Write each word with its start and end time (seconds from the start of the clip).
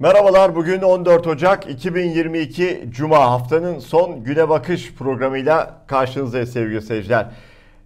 Merhabalar 0.00 0.54
bugün 0.54 0.80
14 0.82 1.26
Ocak 1.26 1.70
2022 1.70 2.84
Cuma 2.90 3.18
haftanın 3.30 3.78
son 3.78 4.24
güne 4.24 4.48
bakış 4.48 4.94
programıyla 4.94 5.84
karşınızdayız 5.86 6.52
sevgili 6.52 6.82
seyirciler. 6.82 7.26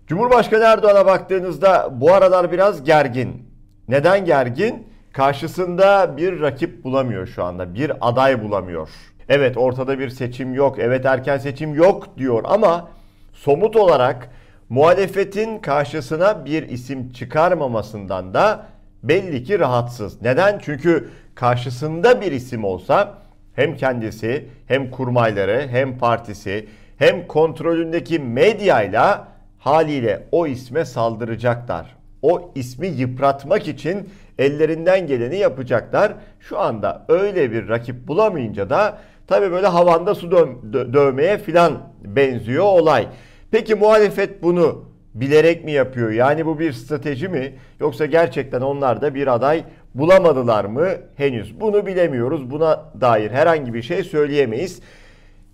Cumhurbaşkanı 0.07 0.65
Erdoğan'a 0.65 1.07
baktığınızda 1.07 1.89
bu 2.01 2.13
aralar 2.13 2.53
biraz 2.53 2.85
gergin. 2.85 3.49
Neden 3.89 4.25
gergin? 4.25 4.87
Karşısında 5.13 6.17
bir 6.17 6.41
rakip 6.41 6.85
bulamıyor 6.85 7.27
şu 7.27 7.45
anda. 7.45 7.75
Bir 7.75 7.93
aday 8.01 8.43
bulamıyor. 8.43 8.89
Evet 9.29 9.57
ortada 9.57 9.99
bir 9.99 10.09
seçim 10.09 10.55
yok. 10.55 10.79
Evet 10.79 11.07
erken 11.07 11.39
seçim 11.39 11.75
yok 11.75 12.19
diyor 12.19 12.43
ama 12.45 12.89
somut 13.33 13.77
olarak 13.77 14.31
muhalefetin 14.69 15.59
karşısına 15.59 16.45
bir 16.45 16.69
isim 16.69 17.13
çıkarmamasından 17.13 18.35
da 18.35 18.67
belli 19.03 19.45
ki 19.45 19.59
rahatsız. 19.59 20.23
Neden? 20.23 20.59
Çünkü 20.59 21.09
karşısında 21.35 22.21
bir 22.21 22.33
isim 22.33 22.65
olsa 22.65 23.19
hem 23.55 23.77
kendisi 23.77 24.49
hem 24.67 24.91
kurmayları 24.91 25.69
hem 25.71 25.99
partisi 25.99 26.69
hem 26.99 27.27
kontrolündeki 27.27 28.19
medyayla 28.19 29.29
haliyle 29.59 30.29
o 30.33 30.47
isme 30.47 30.85
saldıracaklar. 30.85 31.97
O 32.23 32.53
ismi 32.55 32.87
yıpratmak 32.87 33.69
için 33.69 34.09
ellerinden 34.39 35.07
geleni 35.07 35.37
yapacaklar. 35.37 36.13
Şu 36.41 36.59
anda 36.59 37.05
öyle 37.09 37.53
bir 37.53 37.69
rakip 37.69 38.09
bulamayınca 38.09 38.71
da 38.71 38.99
tabii 39.27 39.51
böyle 39.51 39.67
havanda 39.67 40.15
su 40.15 40.27
dö- 40.27 40.93
dövmeye 40.93 41.39
filan 41.39 41.79
benziyor 42.05 42.65
olay. 42.65 43.07
Peki 43.51 43.75
muhalefet 43.75 44.43
bunu 44.43 44.85
bilerek 45.15 45.65
mi 45.65 45.73
yapıyor? 45.73 46.11
Yani 46.11 46.47
bu 46.47 46.59
bir 46.59 46.73
strateji 46.73 47.29
mi? 47.29 47.55
Yoksa 47.81 48.07
gerçekten 48.07 48.61
onlar 48.61 49.01
da 49.01 49.15
bir 49.15 49.27
aday 49.27 49.65
bulamadılar 49.95 50.65
mı? 50.65 50.89
Henüz 51.17 51.61
bunu 51.61 51.87
bilemiyoruz. 51.87 52.51
Buna 52.51 52.85
dair 53.01 53.31
herhangi 53.31 53.75
bir 53.75 53.83
şey 53.83 54.05
söyleyemeyiz. 54.05 54.81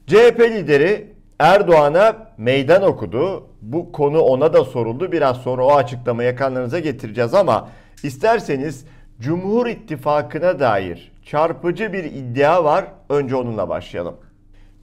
CHP 0.06 0.40
lideri 0.40 1.06
Erdoğan'a 1.38 2.16
meydan 2.38 2.82
okudu. 2.82 3.46
Bu 3.62 3.92
konu 3.92 4.20
ona 4.20 4.52
da 4.52 4.64
soruldu. 4.64 5.12
Biraz 5.12 5.36
sonra 5.36 5.64
o 5.64 5.72
açıklamayı 5.72 6.28
ekranlarınıza 6.28 6.78
getireceğiz 6.78 7.34
ama 7.34 7.68
isterseniz 8.02 8.84
Cumhur 9.20 9.66
İttifakı'na 9.66 10.60
dair 10.60 11.12
çarpıcı 11.24 11.92
bir 11.92 12.04
iddia 12.04 12.64
var. 12.64 12.84
Önce 13.08 13.36
onunla 13.36 13.68
başlayalım. 13.68 14.14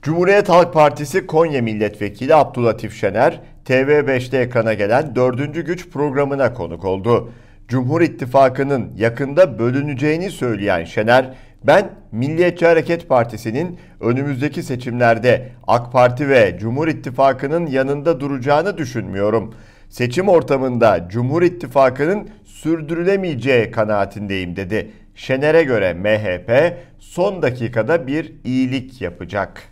Cumhuriyet 0.02 0.48
Halk 0.48 0.72
Partisi 0.72 1.26
Konya 1.26 1.62
Milletvekili 1.62 2.34
Abdülatif 2.34 2.94
Şener, 3.00 3.40
TV5'te 3.64 4.38
ekrana 4.38 4.74
gelen 4.74 5.16
4. 5.16 5.66
Güç 5.66 5.90
programına 5.90 6.54
konuk 6.54 6.84
oldu. 6.84 7.32
Cumhur 7.68 8.00
İttifakı'nın 8.00 8.92
yakında 8.96 9.58
bölüneceğini 9.58 10.30
söyleyen 10.30 10.84
Şener, 10.84 11.34
ben 11.64 11.90
Milliyetçi 12.12 12.66
Hareket 12.66 13.08
Partisi'nin 13.08 13.78
önümüzdeki 14.00 14.62
seçimlerde 14.62 15.48
AK 15.66 15.92
Parti 15.92 16.28
ve 16.28 16.56
Cumhur 16.60 16.88
İttifakı'nın 16.88 17.66
yanında 17.66 18.20
duracağını 18.20 18.78
düşünmüyorum. 18.78 19.54
Seçim 19.88 20.28
ortamında 20.28 21.08
Cumhur 21.08 21.42
İttifakı'nın 21.42 22.28
sürdürülemeyeceği 22.44 23.70
kanaatindeyim 23.70 24.56
dedi. 24.56 24.90
Şener'e 25.14 25.62
göre 25.62 25.94
MHP 25.94 26.76
son 26.98 27.42
dakikada 27.42 28.06
bir 28.06 28.32
iyilik 28.44 29.00
yapacak. 29.00 29.62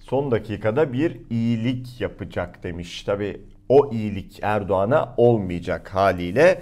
Son 0.00 0.30
dakikada 0.30 0.92
bir 0.92 1.16
iyilik 1.30 2.00
yapacak 2.00 2.62
demiş. 2.62 3.02
Tabi 3.02 3.40
o 3.68 3.90
iyilik 3.92 4.38
Erdoğan'a 4.42 5.14
olmayacak 5.16 5.94
haliyle. 5.94 6.60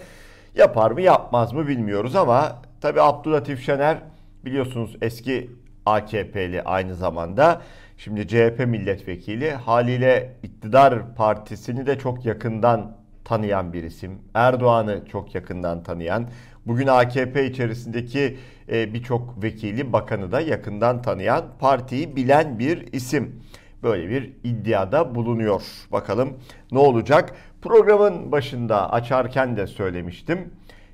Yapar 0.54 0.90
mı 0.90 1.00
yapmaz 1.02 1.52
mı 1.52 1.68
bilmiyoruz 1.68 2.16
ama 2.16 2.62
tabi 2.80 3.00
Abdülatif 3.00 3.66
Şener 3.66 3.98
biliyorsunuz 4.44 4.96
eski 5.02 5.50
AKP'li 5.86 6.62
aynı 6.62 6.94
zamanda. 6.94 7.62
Şimdi 7.96 8.28
CHP 8.28 8.66
milletvekili 8.66 9.50
haliyle 9.50 10.36
iktidar 10.42 11.14
partisini 11.14 11.86
de 11.86 11.98
çok 11.98 12.26
yakından 12.26 12.96
tanıyan 13.24 13.72
bir 13.72 13.82
isim. 13.82 14.18
Erdoğan'ı 14.34 15.04
çok 15.12 15.34
yakından 15.34 15.82
tanıyan, 15.82 16.28
bugün 16.66 16.86
AKP 16.86 17.46
içerisindeki 17.46 18.38
e, 18.72 18.94
birçok 18.94 19.42
vekili, 19.42 19.92
bakanı 19.92 20.32
da 20.32 20.40
yakından 20.40 21.02
tanıyan, 21.02 21.44
partiyi 21.58 22.16
bilen 22.16 22.58
bir 22.58 22.92
isim. 22.92 23.42
Böyle 23.82 24.08
bir 24.10 24.32
iddiada 24.44 25.14
bulunuyor. 25.14 25.62
Bakalım 25.92 26.32
ne 26.72 26.78
olacak? 26.78 27.34
Programın 27.62 28.32
başında 28.32 28.92
açarken 28.92 29.56
de 29.56 29.66
söylemiştim. 29.66 30.50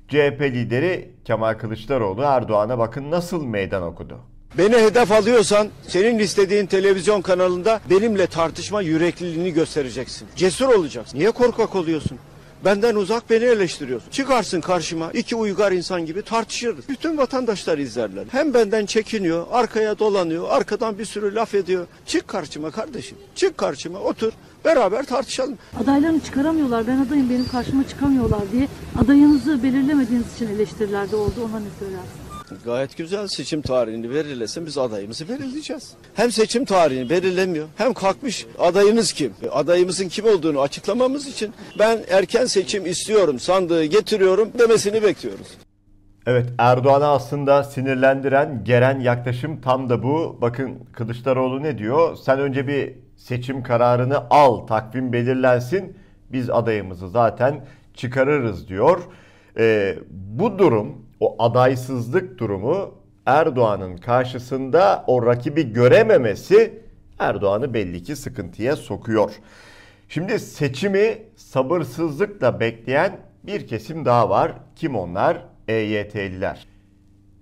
CHP 0.07 0.41
lideri 0.41 1.11
Kemal 1.25 1.53
Kılıçdaroğlu 1.53 2.21
Erdoğan'a 2.21 2.77
bakın 2.79 3.11
nasıl 3.11 3.45
meydan 3.45 3.83
okudu. 3.83 4.19
Beni 4.57 4.75
hedef 4.75 5.11
alıyorsan 5.11 5.67
senin 5.87 6.19
istediğin 6.19 6.65
televizyon 6.65 7.21
kanalında 7.21 7.79
benimle 7.89 8.27
tartışma 8.27 8.81
yürekliliğini 8.81 9.53
göstereceksin. 9.53 10.27
Cesur 10.35 10.67
olacaksın. 10.69 11.19
Niye 11.19 11.31
korkak 11.31 11.75
oluyorsun? 11.75 12.19
Benden 12.65 12.95
uzak 12.95 13.29
beni 13.29 13.43
eleştiriyorsun. 13.43 14.11
Çıkarsın 14.11 14.61
karşıma 14.61 15.11
iki 15.11 15.35
uygar 15.35 15.71
insan 15.71 16.05
gibi 16.05 16.21
tartışırız. 16.21 16.89
Bütün 16.89 17.17
vatandaşlar 17.17 17.77
izlerler. 17.77 18.25
Hem 18.31 18.53
benden 18.53 18.85
çekiniyor, 18.85 19.45
arkaya 19.51 19.99
dolanıyor, 19.99 20.49
arkadan 20.49 20.97
bir 20.97 21.05
sürü 21.05 21.35
laf 21.35 21.55
ediyor. 21.55 21.87
Çık 22.05 22.27
karşıma 22.27 22.71
kardeşim. 22.71 23.17
Çık 23.35 23.57
karşıma 23.57 23.99
otur. 23.99 24.31
Beraber 24.65 25.05
tartışalım. 25.05 25.57
Adaylarını 25.83 26.19
çıkaramıyorlar. 26.19 26.87
Ben 26.87 26.97
adayım 26.97 27.29
benim 27.29 27.47
karşıma 27.47 27.87
çıkamıyorlar 27.87 28.41
diye 28.51 28.67
adayınızı 29.03 29.63
belirlemediğiniz 29.63 30.35
için 30.35 30.47
eleştirilerde 30.47 31.15
oldu. 31.15 31.35
Ona 31.49 31.59
ne 31.59 31.69
söylersiniz? 31.79 32.22
Gayet 32.65 32.97
güzel 32.97 33.27
seçim 33.27 33.61
tarihini 33.61 34.09
belirlesin 34.09 34.65
biz 34.65 34.77
adayımızı 34.77 35.29
belirleyeceğiz. 35.29 35.93
Hem 36.13 36.31
seçim 36.31 36.65
tarihini 36.65 37.09
belirlemiyor 37.09 37.67
hem 37.77 37.93
kalkmış 37.93 38.45
adayınız 38.59 39.13
kim? 39.13 39.33
E, 39.43 39.49
adayımızın 39.49 40.07
kim 40.07 40.25
olduğunu 40.25 40.61
açıklamamız 40.61 41.27
için 41.27 41.53
ben 41.79 41.99
erken 42.09 42.45
seçim 42.45 42.85
istiyorum 42.85 43.39
sandığı 43.39 43.83
getiriyorum 43.85 44.51
demesini 44.59 45.03
bekliyoruz. 45.03 45.47
Evet 46.27 46.49
Erdoğan'ı 46.57 47.07
aslında 47.07 47.63
sinirlendiren, 47.63 48.63
geren 48.63 48.99
yaklaşım 48.99 49.61
tam 49.61 49.89
da 49.89 50.03
bu. 50.03 50.37
Bakın 50.41 50.79
Kılıçdaroğlu 50.93 51.63
ne 51.63 51.77
diyor? 51.77 52.15
Sen 52.15 52.39
önce 52.39 52.67
bir 52.67 52.93
seçim 53.17 53.63
kararını 53.63 54.17
al, 54.29 54.67
takvim 54.67 55.13
belirlensin. 55.13 55.97
Biz 56.31 56.49
adayımızı 56.49 57.09
zaten 57.09 57.65
çıkarırız 57.93 58.67
diyor. 58.67 58.99
Ee, 59.57 59.95
bu 60.09 60.59
durum 60.59 61.05
o 61.23 61.35
adaysızlık 61.39 62.37
durumu 62.37 62.91
Erdoğan'ın 63.25 63.97
karşısında 63.97 65.03
o 65.07 65.25
rakibi 65.25 65.73
görememesi 65.73 66.81
Erdoğan'ı 67.19 67.73
belli 67.73 68.03
ki 68.03 68.15
sıkıntıya 68.15 68.75
sokuyor. 68.75 69.31
Şimdi 70.09 70.39
seçimi 70.39 71.17
sabırsızlıkla 71.35 72.59
bekleyen 72.59 73.17
bir 73.43 73.67
kesim 73.67 74.05
daha 74.05 74.29
var. 74.29 74.51
Kim 74.75 74.95
onlar? 74.95 75.45
EYT'liler. 75.67 76.67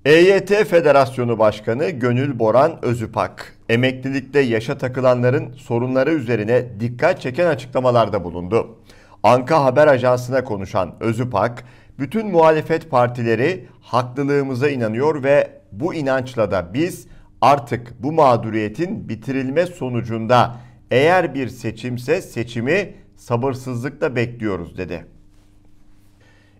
EYT 0.05 0.49
Federasyonu 0.49 1.39
Başkanı 1.39 1.89
Gönül 1.89 2.39
Boran 2.39 2.85
Özüpak, 2.85 3.57
emeklilikte 3.69 4.39
yaşa 4.39 4.77
takılanların 4.77 5.53
sorunları 5.53 6.11
üzerine 6.11 6.79
dikkat 6.79 7.21
çeken 7.21 7.47
açıklamalarda 7.47 8.23
bulundu. 8.23 8.77
Anka 9.23 9.63
Haber 9.63 9.87
Ajansı'na 9.87 10.43
konuşan 10.43 10.95
Özüpak, 10.99 11.63
bütün 12.01 12.27
muhalefet 12.27 12.89
partileri 12.89 13.67
haklılığımıza 13.81 14.69
inanıyor 14.69 15.23
ve 15.23 15.61
bu 15.71 15.93
inançla 15.93 16.51
da 16.51 16.73
biz 16.73 17.07
artık 17.41 18.03
bu 18.03 18.11
mağduriyetin 18.11 19.09
bitirilme 19.09 19.65
sonucunda 19.65 20.55
eğer 20.91 21.35
bir 21.35 21.47
seçimse 21.47 22.21
seçimi 22.21 22.93
sabırsızlıkla 23.15 24.15
bekliyoruz 24.15 24.77
dedi. 24.77 25.05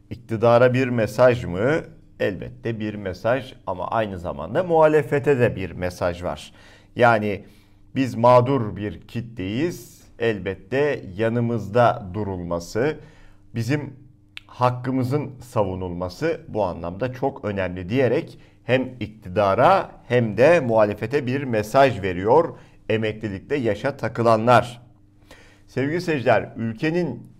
İktidara 0.09 0.73
bir 0.73 0.87
mesaj 0.87 1.45
mı? 1.45 1.81
Elbette 2.19 2.79
bir 2.79 2.95
mesaj 2.95 3.53
ama 3.67 3.87
aynı 3.87 4.19
zamanda 4.19 4.63
muhalefete 4.63 5.39
de 5.39 5.55
bir 5.55 5.71
mesaj 5.71 6.23
var. 6.23 6.53
Yani 6.95 7.45
biz 7.95 8.15
mağdur 8.15 8.75
bir 8.75 9.01
kitleyiz. 9.01 10.01
Elbette 10.19 11.03
yanımızda 11.17 12.09
durulması, 12.13 12.97
bizim 13.55 14.01
hakkımızın 14.51 15.31
savunulması 15.41 16.41
bu 16.47 16.63
anlamda 16.63 17.13
çok 17.13 17.45
önemli 17.45 17.89
diyerek 17.89 18.39
hem 18.63 18.89
iktidara 18.99 19.91
hem 20.07 20.37
de 20.37 20.59
muhalefete 20.59 21.25
bir 21.25 21.43
mesaj 21.43 22.01
veriyor 22.01 22.57
emeklilikte 22.89 23.55
yaşa 23.55 23.97
takılanlar. 23.97 24.81
Sevgili 25.67 26.01
seyirciler, 26.01 26.49
ülkenin 26.57 27.31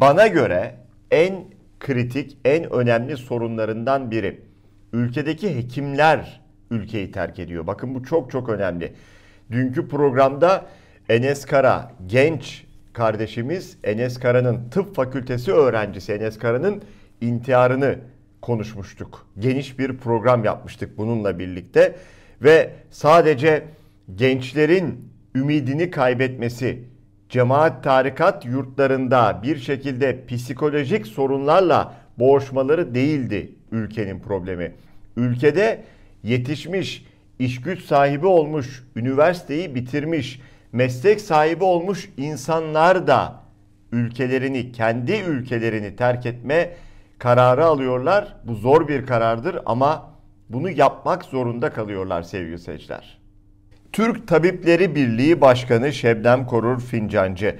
bana 0.00 0.26
göre 0.26 0.74
en 1.10 1.44
kritik, 1.80 2.38
en 2.44 2.72
önemli 2.72 3.16
sorunlarından 3.16 4.10
biri. 4.10 4.40
Ülkedeki 4.92 5.56
hekimler 5.56 6.40
ülkeyi 6.70 7.12
terk 7.12 7.38
ediyor. 7.38 7.66
Bakın 7.66 7.94
bu 7.94 8.04
çok 8.04 8.30
çok 8.30 8.48
önemli. 8.48 8.92
Dünkü 9.50 9.88
programda 9.88 10.66
Enes 11.08 11.46
Kara 11.46 11.92
genç 12.06 12.63
kardeşimiz 12.94 13.76
Enes 13.84 14.18
Kara'nın 14.18 14.68
tıp 14.70 14.96
fakültesi 14.96 15.52
öğrencisi 15.52 16.12
Enes 16.12 16.38
Kara'nın 16.38 16.82
intiharını 17.20 17.98
konuşmuştuk. 18.42 19.26
Geniş 19.38 19.78
bir 19.78 19.96
program 19.96 20.44
yapmıştık 20.44 20.98
bununla 20.98 21.38
birlikte 21.38 21.96
ve 22.42 22.70
sadece 22.90 23.64
gençlerin 24.14 25.08
ümidini 25.34 25.90
kaybetmesi, 25.90 26.84
cemaat 27.28 27.84
tarikat 27.84 28.46
yurtlarında 28.46 29.40
bir 29.42 29.56
şekilde 29.56 30.26
psikolojik 30.26 31.06
sorunlarla 31.06 31.94
boğuşmaları 32.18 32.94
değildi 32.94 33.52
ülkenin 33.72 34.20
problemi. 34.20 34.72
Ülkede 35.16 35.84
yetişmiş, 36.22 37.06
iş 37.38 37.60
güç 37.60 37.84
sahibi 37.84 38.26
olmuş, 38.26 38.84
üniversiteyi 38.96 39.74
bitirmiş, 39.74 40.40
meslek 40.74 41.20
sahibi 41.20 41.64
olmuş 41.64 42.08
insanlar 42.16 43.06
da 43.06 43.40
ülkelerini, 43.92 44.72
kendi 44.72 45.12
ülkelerini 45.12 45.96
terk 45.96 46.26
etme 46.26 46.70
kararı 47.18 47.64
alıyorlar. 47.64 48.36
Bu 48.44 48.54
zor 48.54 48.88
bir 48.88 49.06
karardır 49.06 49.58
ama 49.66 50.10
bunu 50.48 50.70
yapmak 50.70 51.24
zorunda 51.24 51.70
kalıyorlar 51.70 52.22
sevgili 52.22 52.58
seyirciler. 52.58 53.18
Türk 53.92 54.28
Tabipleri 54.28 54.94
Birliği 54.94 55.40
Başkanı 55.40 55.92
Şebnem 55.92 56.46
Korur 56.46 56.80
Fincancı, 56.80 57.56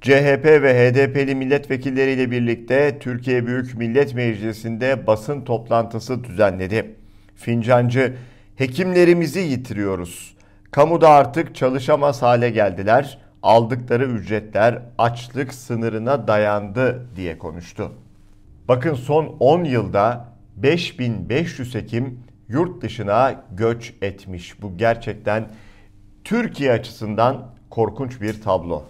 CHP 0.00 0.44
ve 0.44 0.90
HDP'li 0.90 1.34
milletvekilleriyle 1.34 2.30
birlikte 2.30 2.98
Türkiye 2.98 3.46
Büyük 3.46 3.74
Millet 3.74 4.14
Meclisi'nde 4.14 5.06
basın 5.06 5.44
toplantısı 5.44 6.24
düzenledi. 6.24 6.94
Fincancı, 7.36 8.14
hekimlerimizi 8.56 9.40
yitiriyoruz. 9.40 10.36
Kamuda 10.72 11.08
artık 11.08 11.54
çalışamaz 11.54 12.22
hale 12.22 12.50
geldiler. 12.50 13.18
Aldıkları 13.42 14.04
ücretler 14.04 14.82
açlık 14.98 15.54
sınırına 15.54 16.28
dayandı 16.28 17.06
diye 17.16 17.38
konuştu. 17.38 17.92
Bakın 18.68 18.94
son 18.94 19.36
10 19.40 19.64
yılda 19.64 20.28
5500 20.56 21.74
hekim 21.74 22.20
yurt 22.48 22.82
dışına 22.82 23.44
göç 23.50 23.94
etmiş. 24.02 24.62
Bu 24.62 24.76
gerçekten 24.76 25.48
Türkiye 26.24 26.72
açısından 26.72 27.46
korkunç 27.70 28.20
bir 28.20 28.42
tablo. 28.42 28.82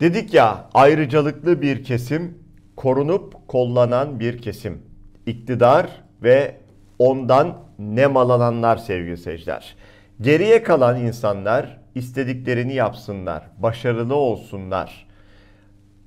Dedik 0.00 0.34
ya 0.34 0.68
ayrıcalıklı 0.74 1.62
bir 1.62 1.84
kesim, 1.84 2.38
korunup 2.76 3.48
kollanan 3.48 4.20
bir 4.20 4.42
kesim. 4.42 4.82
İktidar 5.26 5.86
ve 6.22 6.56
ondan 6.98 7.58
nemalananlar 7.78 8.76
sevgili 8.76 9.16
seyirciler. 9.16 9.76
Geriye 10.20 10.62
kalan 10.62 11.00
insanlar 11.00 11.78
istediklerini 11.94 12.74
yapsınlar, 12.74 13.42
başarılı 13.58 14.14
olsunlar. 14.14 15.06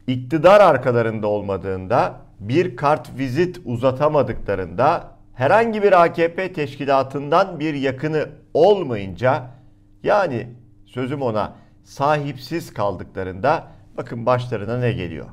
İktidar 0.07 0.61
arkalarında 0.61 1.27
olmadığında, 1.27 2.15
bir 2.39 2.75
kart 2.75 3.17
vizit 3.17 3.59
uzatamadıklarında, 3.65 5.11
herhangi 5.33 5.83
bir 5.83 6.03
AKP 6.03 6.53
teşkilatından 6.53 7.59
bir 7.59 7.73
yakını 7.73 8.29
olmayınca 8.53 9.43
yani 10.03 10.47
sözüm 10.85 11.21
ona 11.21 11.53
sahipsiz 11.83 12.73
kaldıklarında 12.73 13.67
bakın 13.97 14.25
başlarına 14.25 14.77
ne 14.77 14.91
geliyor. 14.91 15.25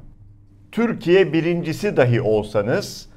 Türkiye 0.72 1.32
birincisi 1.32 1.96
dahi 1.96 2.20
olsanız 2.20 3.08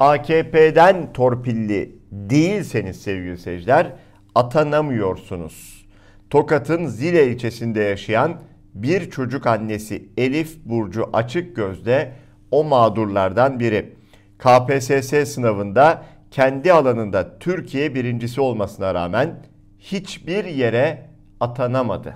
AKP'den 0.00 1.12
torpilli 1.12 1.96
değilseniz 2.10 3.02
sevgili 3.02 3.38
seyirciler 3.38 3.92
atanamıyorsunuz. 4.34 5.86
Tokat'ın 6.30 6.86
Zile 6.86 7.26
ilçesinde 7.26 7.80
yaşayan 7.80 8.40
bir 8.74 9.10
çocuk 9.10 9.46
annesi 9.46 10.08
Elif 10.16 10.64
Burcu 10.64 11.10
Açık 11.12 11.56
Gözde 11.56 12.12
o 12.50 12.64
mağdurlardan 12.64 13.60
biri. 13.60 13.94
KPSS 14.38 15.34
sınavında 15.34 16.02
kendi 16.30 16.72
alanında 16.72 17.38
Türkiye 17.38 17.94
birincisi 17.94 18.40
olmasına 18.40 18.94
rağmen 18.94 19.36
hiçbir 19.78 20.44
yere 20.44 21.06
atanamadı. 21.40 22.14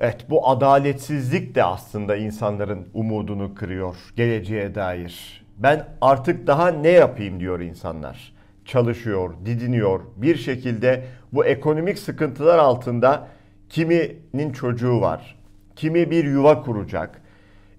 Evet 0.00 0.26
bu 0.30 0.48
adaletsizlik 0.48 1.54
de 1.54 1.64
aslında 1.64 2.16
insanların 2.16 2.88
umudunu 2.94 3.54
kırıyor 3.54 3.96
geleceğe 4.16 4.74
dair. 4.74 5.44
Ben 5.58 5.88
artık 6.00 6.46
daha 6.46 6.68
ne 6.68 6.88
yapayım 6.88 7.40
diyor 7.40 7.60
insanlar. 7.60 8.34
Çalışıyor, 8.64 9.34
didiniyor. 9.44 10.00
Bir 10.16 10.36
şekilde 10.36 11.04
bu 11.32 11.44
ekonomik 11.44 11.98
sıkıntılar 11.98 12.58
altında 12.58 13.28
kiminin 13.68 14.52
çocuğu 14.52 15.00
var. 15.00 15.36
Kimi 15.76 16.10
bir 16.10 16.24
yuva 16.24 16.62
kuracak. 16.62 17.20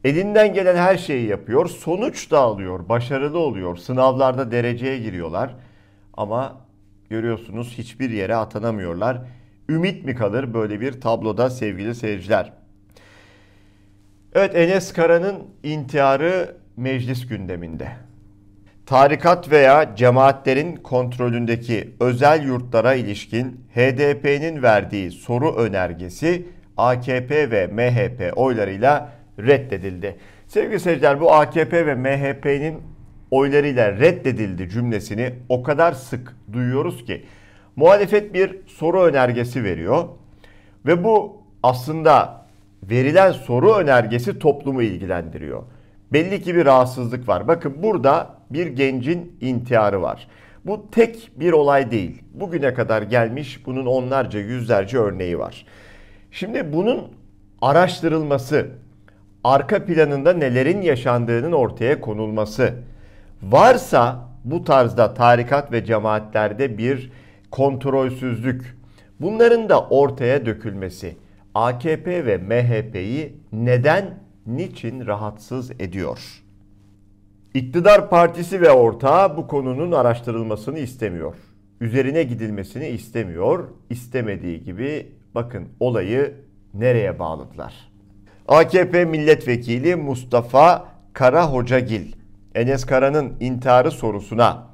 Elinden 0.04 0.54
gelen 0.54 0.76
her 0.76 0.98
şeyi 0.98 1.28
yapıyor. 1.28 1.68
Sonuç 1.68 2.32
da 2.32 2.40
alıyor. 2.40 2.90
Başarılı 2.90 3.40
oluyor. 3.40 3.78
Sınavlarda 3.78 4.52
dereceye 4.52 5.00
giriyorlar. 5.00 5.56
Ama 6.14 6.62
görüyorsunuz 7.10 7.78
hiçbir 7.78 8.10
yere 8.10 8.36
atanamıyorlar. 8.36 9.22
Ümit 9.70 10.06
mi 10.06 10.16
kalır 10.16 10.54
böyle 10.54 10.82
bir 10.82 11.02
tabloda 11.02 11.50
sevgili 11.50 11.96
seyirciler? 11.96 12.54
Evet 14.34 14.56
Enes 14.56 14.94
Kara'nın 14.94 15.44
intiharı 15.64 16.58
meclis 16.78 17.28
gündeminde. 17.28 18.05
Tarikat 18.86 19.52
veya 19.52 19.96
cemaatlerin 19.96 20.76
kontrolündeki 20.76 21.90
özel 22.00 22.46
yurtlara 22.46 22.94
ilişkin 22.94 23.62
HDP'nin 23.76 24.64
verdiği 24.64 25.12
soru 25.12 25.56
önergesi 25.56 26.46
AKP 26.78 27.52
ve 27.52 27.68
MHP 27.68 28.38
oylarıyla 28.38 29.10
reddedildi. 29.40 30.16
Sevgili 30.48 30.80
seyirciler 30.80 31.22
bu 31.22 31.34
AKP 31.34 31.86
ve 31.86 31.96
MHP'nin 31.96 32.82
oylarıyla 33.32 33.92
reddedildi 33.92 34.70
cümlesini 34.70 35.34
o 35.50 35.64
kadar 35.64 35.92
sık 35.92 36.36
duyuyoruz 36.54 37.06
ki 37.06 37.26
muhalefet 37.76 38.34
bir 38.34 38.60
soru 38.68 39.02
önergesi 39.02 39.64
veriyor 39.64 40.08
ve 40.86 41.04
bu 41.04 41.42
aslında 41.64 42.46
verilen 42.84 43.32
soru 43.32 43.74
önergesi 43.74 44.40
toplumu 44.40 44.82
ilgilendiriyor. 44.82 45.64
Belli 46.14 46.42
ki 46.42 46.56
bir 46.56 46.66
rahatsızlık 46.66 47.28
var. 47.28 47.48
Bakın 47.48 47.84
burada 47.84 48.35
bir 48.50 48.68
gencin 48.68 49.38
intiharı 49.42 50.02
var. 50.02 50.28
Bu 50.66 50.92
tek 50.92 51.32
bir 51.36 51.52
olay 51.52 51.92
değil. 51.92 52.22
Bugüne 52.34 52.74
kadar 52.74 53.02
gelmiş 53.02 53.66
bunun 53.66 53.86
onlarca 53.86 54.40
yüzlerce 54.40 54.98
örneği 54.98 55.40
var. 55.40 55.66
Şimdi 56.32 56.74
bunun 56.74 57.08
araştırılması, 57.62 58.68
arka 59.44 59.86
planında 59.86 60.34
nelerin 60.34 60.82
yaşandığının 60.82 61.52
ortaya 61.52 62.02
konulması, 62.02 62.74
varsa 63.44 64.30
bu 64.44 64.64
tarzda 64.64 65.14
tarikat 65.14 65.72
ve 65.72 65.86
cemaatlerde 65.86 66.78
bir 66.78 67.12
kontrolsüzlük, 67.52 68.78
bunların 69.20 69.70
da 69.70 69.88
ortaya 69.88 70.46
dökülmesi 70.46 71.16
AKP 71.54 72.26
ve 72.26 72.38
MHP'yi 72.38 73.34
neden, 73.52 74.20
niçin 74.46 75.06
rahatsız 75.06 75.72
ediyor? 75.72 76.45
İktidar 77.56 78.10
partisi 78.10 78.62
ve 78.62 78.72
ortağı 78.72 79.38
bu 79.38 79.48
konunun 79.48 79.92
araştırılmasını 79.92 80.80
istemiyor. 80.80 81.36
Üzerine 81.82 82.24
gidilmesini 82.24 82.88
istemiyor. 82.88 83.68
İstemediği 83.90 84.64
gibi 84.64 85.12
bakın 85.36 85.68
olayı 85.80 86.34
nereye 86.74 87.20
bağladılar? 87.20 87.74
AKP 88.48 89.06
milletvekili 89.06 89.96
Mustafa 89.96 90.88
Kara 91.14 91.54
Hocagil, 91.54 92.14
Enes 92.56 92.86
Kara'nın 92.86 93.34
intiharı 93.40 93.92
sorusuna 93.92 94.68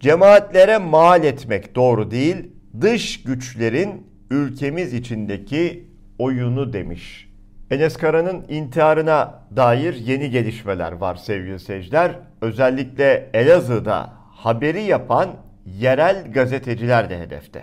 cemaatlere 0.00 0.78
mal 0.78 1.24
etmek 1.24 1.74
doğru 1.74 2.10
değil, 2.10 2.36
dış 2.80 3.22
güçlerin 3.22 4.06
ülkemiz 4.30 4.94
içindeki 4.94 5.88
oyunu 6.18 6.72
demiş. 6.72 7.29
Enes 7.70 7.96
Kara'nın 7.96 8.44
intiharına 8.48 9.42
dair 9.56 9.94
yeni 9.94 10.30
gelişmeler 10.30 10.92
var 10.92 11.16
sevgili 11.16 11.58
seyirciler. 11.58 12.18
Özellikle 12.40 13.30
Elazığ'da 13.34 14.12
haberi 14.34 14.82
yapan 14.82 15.30
yerel 15.66 16.32
gazeteciler 16.32 17.10
de 17.10 17.18
hedefte. 17.18 17.62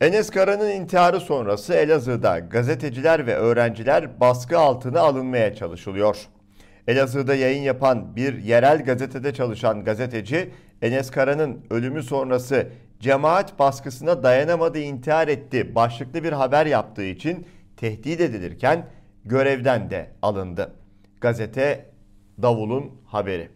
Enes 0.00 0.30
Kara'nın 0.30 0.70
intiharı 0.70 1.20
sonrası 1.20 1.74
Elazığ'da 1.74 2.38
gazeteciler 2.38 3.26
ve 3.26 3.34
öğrenciler 3.34 4.20
baskı 4.20 4.58
altına 4.58 5.00
alınmaya 5.00 5.54
çalışılıyor. 5.54 6.16
Elazığ'da 6.88 7.34
yayın 7.34 7.62
yapan 7.62 8.16
bir 8.16 8.38
yerel 8.38 8.84
gazetede 8.84 9.34
çalışan 9.34 9.84
gazeteci 9.84 10.50
Enes 10.82 11.10
Kara'nın 11.10 11.66
ölümü 11.70 12.02
sonrası 12.02 12.66
cemaat 13.00 13.58
baskısına 13.58 14.22
dayanamadı 14.22 14.78
intihar 14.78 15.28
etti 15.28 15.74
başlıklı 15.74 16.24
bir 16.24 16.32
haber 16.32 16.66
yaptığı 16.66 17.04
için 17.04 17.46
tehdit 17.76 18.20
edilirken 18.20 18.86
görevden 19.28 19.90
de 19.90 20.10
alındı. 20.22 20.72
Gazete 21.20 21.84
Davul'un 22.42 22.92
haberi. 23.06 23.48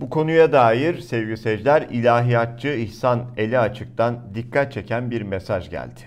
Bu 0.00 0.10
konuya 0.10 0.52
dair 0.52 0.98
sevgili 0.98 1.36
seyirciler 1.36 1.82
ilahiyatçı 1.82 2.68
İhsan 2.68 3.26
Eli 3.36 3.58
Açık'tan 3.58 4.34
dikkat 4.34 4.72
çeken 4.72 5.10
bir 5.10 5.22
mesaj 5.22 5.70
geldi. 5.70 6.00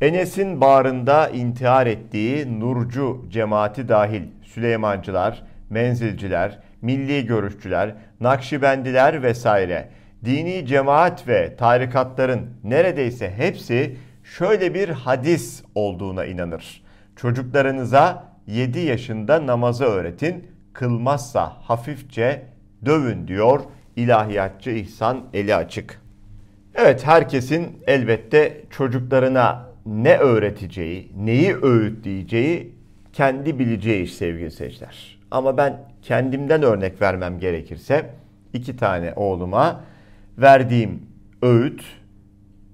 Enes'in 0.00 0.60
bağrında 0.60 1.28
intihar 1.28 1.86
ettiği 1.86 2.60
Nurcu 2.60 3.26
cemaati 3.30 3.88
dahil 3.88 4.22
Süleymancılar, 4.44 5.42
menzilciler, 5.70 6.58
milli 6.82 7.26
görüşçüler, 7.26 7.94
nakşibendiler 8.20 9.22
vesaire 9.22 9.88
dini 10.24 10.66
cemaat 10.66 11.28
ve 11.28 11.56
tarikatların 11.56 12.50
neredeyse 12.64 13.30
hepsi 13.30 13.96
şöyle 14.24 14.74
bir 14.74 14.88
hadis 14.88 15.62
olduğuna 15.74 16.24
inanır. 16.24 16.79
Çocuklarınıza 17.20 18.24
7 18.46 18.80
yaşında 18.80 19.46
namazı 19.46 19.84
öğretin, 19.84 20.46
kılmazsa 20.72 21.52
hafifçe 21.60 22.42
dövün 22.84 23.28
diyor 23.28 23.60
ilahiyatçı 23.96 24.70
İhsan 24.70 25.24
Eli 25.32 25.54
Açık. 25.54 26.02
Evet 26.74 27.06
herkesin 27.06 27.82
elbette 27.86 28.62
çocuklarına 28.70 29.68
ne 29.86 30.16
öğreteceği, 30.16 31.12
neyi 31.16 31.56
öğütleyeceği 31.62 32.74
kendi 33.12 33.58
bileceği 33.58 34.02
iş 34.02 34.14
sevgili 34.14 34.50
seyirciler. 34.50 35.18
Ama 35.30 35.56
ben 35.56 35.80
kendimden 36.02 36.62
örnek 36.62 37.02
vermem 37.02 37.38
gerekirse 37.38 38.10
iki 38.52 38.76
tane 38.76 39.12
oğluma 39.16 39.80
verdiğim 40.38 41.02
öğüt 41.42 41.82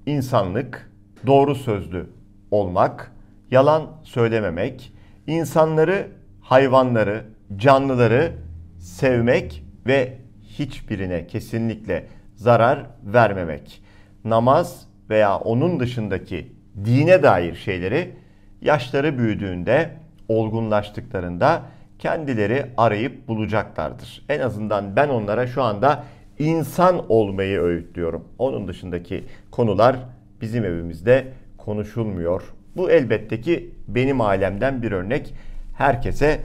insanlık, 0.06 0.90
doğru 1.26 1.54
sözlü 1.54 2.06
olmak, 2.50 3.15
yalan 3.50 3.90
söylememek, 4.02 4.92
insanları, 5.26 6.08
hayvanları, 6.40 7.24
canlıları 7.56 8.32
sevmek 8.78 9.64
ve 9.86 10.18
hiçbirine 10.42 11.26
kesinlikle 11.26 12.06
zarar 12.34 12.86
vermemek. 13.04 13.82
Namaz 14.24 14.86
veya 15.10 15.38
onun 15.38 15.80
dışındaki 15.80 16.52
dine 16.84 17.22
dair 17.22 17.54
şeyleri 17.54 18.12
yaşları 18.60 19.18
büyüdüğünde, 19.18 19.90
olgunlaştıklarında 20.28 21.62
kendileri 21.98 22.66
arayıp 22.76 23.28
bulacaklardır. 23.28 24.24
En 24.28 24.40
azından 24.40 24.96
ben 24.96 25.08
onlara 25.08 25.46
şu 25.46 25.62
anda 25.62 26.04
insan 26.38 27.04
olmayı 27.08 27.60
öğütlüyorum. 27.60 28.24
Onun 28.38 28.68
dışındaki 28.68 29.24
konular 29.50 29.96
bizim 30.40 30.64
evimizde 30.64 31.32
konuşulmuyor. 31.58 32.55
Bu 32.76 32.90
elbette 32.90 33.40
ki 33.40 33.70
benim 33.88 34.20
alemden 34.20 34.82
bir 34.82 34.92
örnek. 34.92 35.34
Herkese 35.78 36.40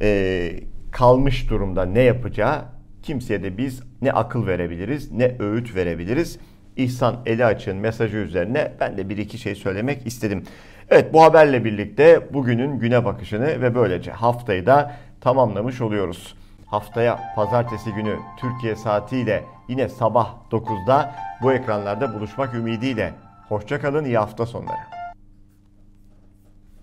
e, 0.00 0.50
kalmış 0.90 1.50
durumda 1.50 1.84
ne 1.84 2.00
yapacağı 2.00 2.64
kimseye 3.02 3.42
de 3.42 3.58
biz 3.58 3.82
ne 4.02 4.12
akıl 4.12 4.46
verebiliriz 4.46 5.12
ne 5.12 5.36
öğüt 5.38 5.76
verebiliriz. 5.76 6.38
İhsan 6.76 7.16
Eli 7.26 7.44
Açık'ın 7.44 7.76
mesajı 7.76 8.16
üzerine 8.16 8.72
ben 8.80 8.96
de 8.96 9.08
bir 9.08 9.16
iki 9.16 9.38
şey 9.38 9.54
söylemek 9.54 10.06
istedim. 10.06 10.44
Evet 10.90 11.12
bu 11.12 11.22
haberle 11.22 11.64
birlikte 11.64 12.32
bugünün 12.32 12.78
güne 12.78 13.04
bakışını 13.04 13.46
ve 13.46 13.74
böylece 13.74 14.10
haftayı 14.10 14.66
da 14.66 14.92
tamamlamış 15.20 15.80
oluyoruz. 15.80 16.34
Haftaya 16.66 17.18
pazartesi 17.36 17.92
günü 17.92 18.16
Türkiye 18.40 18.76
saatiyle 18.76 19.44
yine 19.68 19.88
sabah 19.88 20.34
9'da 20.50 21.14
bu 21.42 21.52
ekranlarda 21.52 22.14
buluşmak 22.14 22.54
ümidiyle. 22.54 23.12
Hoşçakalın 23.48 24.04
iyi 24.04 24.18
hafta 24.18 24.46
sonları. 24.46 25.01